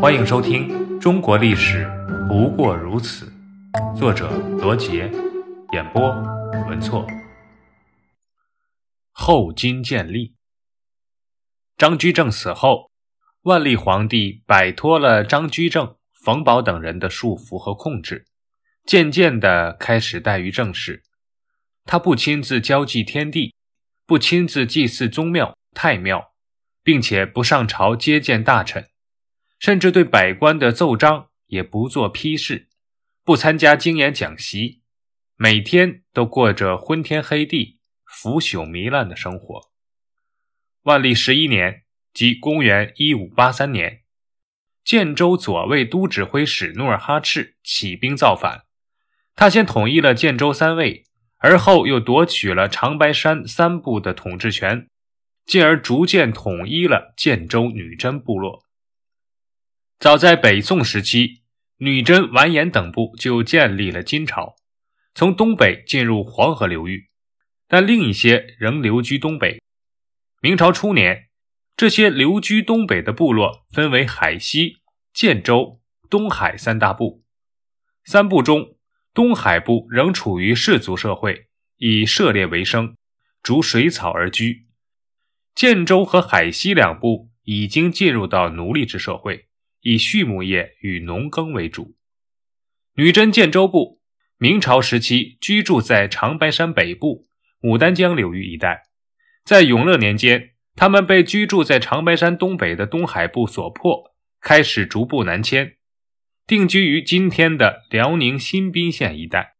[0.00, 0.68] 欢迎收听
[1.00, 1.84] 《中国历史
[2.28, 3.26] 不过如此》，
[3.98, 5.10] 作者罗杰，
[5.72, 6.08] 演播
[6.68, 7.04] 文措。
[9.10, 10.36] 后金建立。
[11.76, 12.92] 张居正死后，
[13.42, 18.24] 万历皇帝摆脱了张居正、冯保等人的束缚和控制，
[18.84, 21.02] 渐渐地开始怠于政事。
[21.84, 23.52] 他不亲自交际天地，
[24.06, 26.34] 不亲自祭祀宗庙、太庙，
[26.84, 28.86] 并且不上朝接见大臣。
[29.58, 32.68] 甚至对百官的奏章也不做批示，
[33.24, 34.82] 不参加经演讲习，
[35.36, 39.70] 每天都过着昏天黑地、腐朽糜烂的生活。
[40.82, 41.82] 万历十一年，
[42.14, 44.02] 即公元一五八三年，
[44.84, 48.64] 建州左卫都指挥使努尔哈赤起兵造反，
[49.34, 51.04] 他先统一了建州三卫，
[51.38, 54.88] 而后又夺取了长白山三部的统治权，
[55.44, 58.67] 进而逐渐统一了建州女真部落。
[60.00, 61.42] 早在北宋时期，
[61.78, 64.54] 女真完颜等部就建立了金朝，
[65.12, 67.10] 从东北进入黄河流域，
[67.66, 69.60] 但另一些仍留居东北。
[70.40, 71.30] 明朝初年，
[71.76, 74.76] 这些留居东北的部落分为海西、
[75.12, 77.24] 建州、东海三大部。
[78.04, 78.76] 三部中，
[79.12, 82.96] 东海部仍处于氏族社会，以涉猎为生，
[83.42, 84.68] 逐水草而居；
[85.56, 89.47] 建州和海西两部已经进入到奴隶制社会。
[89.88, 91.96] 以畜牧业与农耕为主。
[92.96, 94.02] 女真建州部
[94.36, 97.26] 明朝时期居住在长白山北部
[97.62, 98.82] 牡丹江流域一带，
[99.46, 105.78] 在永乐年间，他们被居住在长白山东北的东海部所迫，开始逐步南迁，
[106.46, 109.54] 定居于今天的辽宁新宾县一带。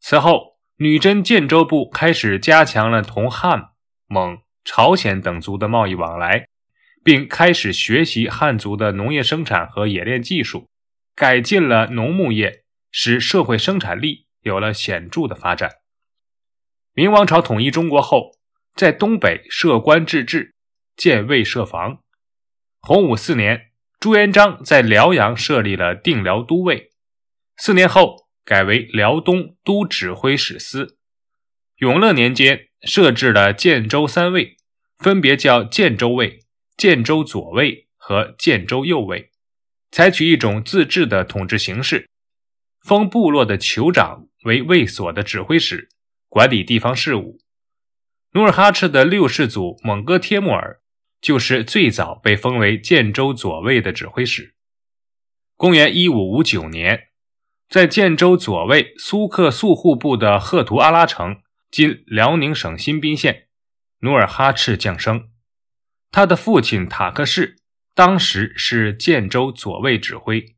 [0.00, 3.70] 此后，女真建州部开始加强了同汉、
[4.06, 6.48] 蒙、朝鲜等族的贸易往来。
[7.06, 10.68] 并开始学习汉族的农业生产和冶炼技术，
[11.14, 15.70] 改进了农牧业，使社会生产力有了显著的发展。
[16.94, 18.32] 明王朝统一中国后，
[18.74, 20.56] 在东北设官治治，
[20.96, 22.00] 建卫设防。
[22.80, 23.70] 洪武四年，
[24.00, 26.90] 朱元璋在辽阳设立了定辽都尉，
[27.56, 30.98] 四年后改为辽东都指挥使司。
[31.76, 34.56] 永乐年间，设置了建州三卫，
[34.98, 36.40] 分别叫建州尉。
[36.76, 39.30] 建州左卫和建州右卫，
[39.90, 42.08] 采取一种自治的统治形式，
[42.80, 45.88] 封部落的酋长为卫所的指挥使，
[46.28, 47.38] 管理地方事务。
[48.32, 50.82] 努尔哈赤的六世祖蒙哥帖木儿
[51.22, 54.54] 就是最早被封为建州左卫的指挥使。
[55.56, 57.08] 公元一五五九年，
[57.70, 61.40] 在建州左卫苏克速户部的赫图阿拉城
[61.72, 63.48] （今辽宁省新宾县），
[64.00, 65.30] 努尔哈赤降生。
[66.10, 67.56] 他的父亲塔克氏
[67.94, 70.56] 当时是建州左卫指挥。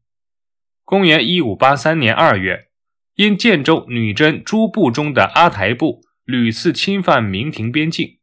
[0.84, 2.68] 公元一五八三年二月，
[3.14, 8.18] 因建州女真诸部中的阿台部屡次侵犯明廷边境，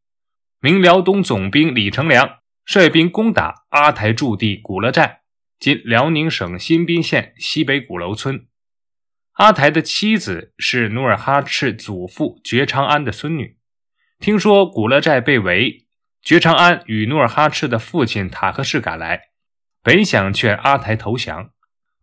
[0.59, 5.21] 明辽东总兵李成梁率兵攻打阿台驻地古勒寨
[5.59, 8.47] （今辽宁省新宾县西北古楼村）。
[9.33, 13.57] 阿台的妻子是努尔哈赤祖父觉昌安的孙女。
[14.17, 15.84] 听说古勒寨被围。
[16.25, 19.29] 觉昌安与努尔哈赤的父亲塔克氏赶来，
[19.83, 21.51] 本想劝阿台投降，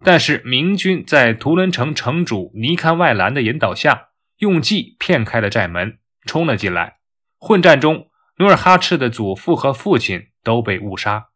[0.04, 6.98] 但是明军在图伦城城主尼堪外兰的引导下，用计骗开了寨门，冲了进来。
[7.36, 11.30] 混战中，努尔哈赤的祖父和父亲都被误杀。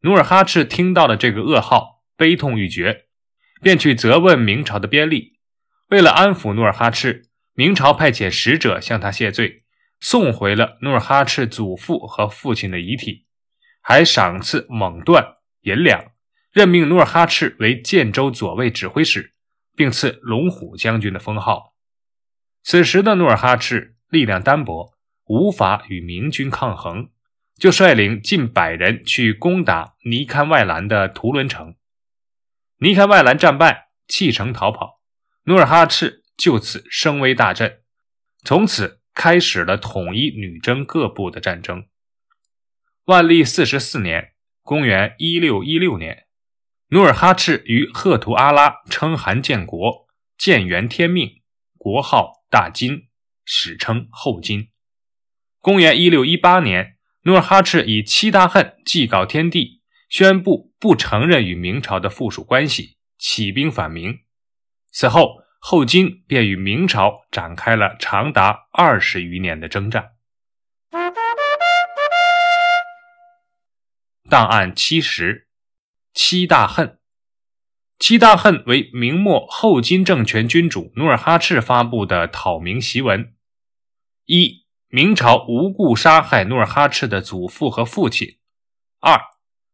[0.00, 3.04] 努尔哈赤听到了这个噩耗，悲痛欲绝，
[3.60, 5.32] 便去责问明朝的边吏。
[5.90, 9.61] 为了安抚努尔哈赤，明朝派遣使者向他谢罪。
[10.04, 13.24] 送回了努尔哈赤祖父和父亲的遗体，
[13.80, 16.10] 还赏赐猛缎银两，
[16.50, 19.32] 任命努尔哈赤为建州左卫指挥使，
[19.76, 21.76] 并赐龙虎将军的封号。
[22.64, 24.92] 此时的努尔哈赤力量单薄，
[25.26, 27.10] 无法与明军抗衡，
[27.56, 31.76] 就率领近百人去攻打尼堪外兰的图伦城。
[32.78, 35.00] 尼堪外兰战败，弃城逃跑，
[35.44, 37.82] 努尔哈赤就此声威大振，
[38.44, 38.98] 从此。
[39.14, 41.86] 开始了统一女真各部的战争。
[43.04, 44.32] 万历四十四年
[44.62, 46.26] （公元一六一六年），
[46.90, 50.06] 努尔哈赤与赫图阿拉称汗建国，
[50.38, 51.42] 建元天命，
[51.76, 53.08] 国号大金，
[53.44, 54.68] 史称后金。
[55.60, 64.20] 公元一六一八年，努尔哈赤以七大恨祭告天地，宣布不承认与明朝的附属关系，起兵反明。
[64.90, 65.42] 此后。
[65.64, 70.10] 后金便与明朝展开了长达二十余年的征战。
[74.28, 75.46] 档案七十，
[76.12, 76.98] 七大恨。
[78.00, 83.32] 七大恨为明末后金政权君主努尔哈赤发布的讨明檄文。
[84.24, 88.40] 一、明朝无故杀害努尔哈赤的祖父和父亲；
[88.98, 89.16] 二、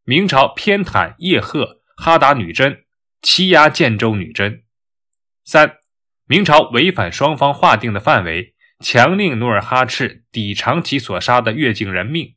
[0.05, 2.85] 明朝偏袒叶赫、哈达女真，
[3.23, 4.64] 欺压建州女真；
[5.44, 5.78] 三、
[6.29, 12.37] 明朝违反双方划定的范围，强令努尔哈赤抵偿其所杀的越境人命；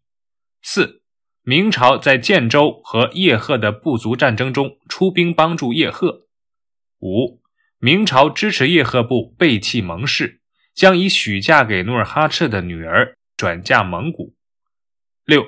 [0.61, 1.01] 四。
[1.43, 6.27] 明朝在建州和叶赫的部族战争中出兵帮助叶赫。
[6.99, 7.41] 五，
[7.79, 10.41] 明朝支持叶赫部背弃盟誓，
[10.75, 14.35] 将已许嫁给努尔哈赤的女儿转嫁蒙古。
[15.25, 15.43] 六，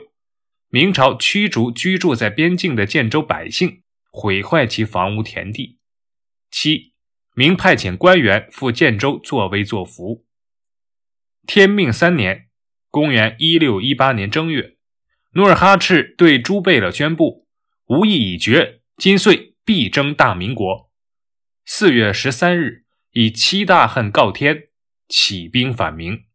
[0.69, 5.78] 明朝驱逐居住在边境的建州百姓，毁坏其房屋田地。
[6.50, 6.93] 七，
[7.35, 10.24] 明派遣官员赴建州作威作福。
[11.47, 12.50] 天命三年，
[12.89, 14.75] 公元一六一八年正月。
[15.31, 17.47] 努尔哈赤对朱贝勒宣布
[17.89, 20.91] ：“无意已决，今岁必争大明国。”
[21.65, 24.68] 四月十三日，以七大恨告天，
[25.07, 26.25] 起兵反明。